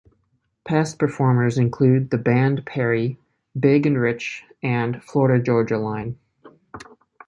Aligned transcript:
Past 0.65 0.97
performers 0.97 1.59
include 1.59 2.09
The 2.09 2.17
Band 2.17 2.65
Perry, 2.65 3.19
Big 3.59 3.85
and 3.85 3.99
Rich, 4.01 4.43
and 4.63 5.03
Florida 5.03 5.39
Georgia 5.43 5.77
Line. 5.77 6.17